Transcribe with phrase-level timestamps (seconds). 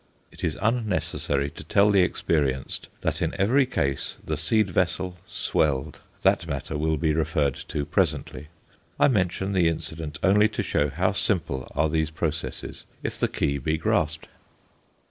[0.31, 5.99] It is unnecessary to tell the experienced that in every case the seed vessel swelled;
[6.23, 8.47] that matter will be referred to presently.
[8.99, 13.59] I mention the incident only to show how simple are these processes if the key
[13.59, 14.27] be grasped.